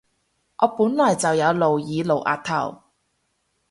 [0.57, 2.81] 我本來就有露耳露額頭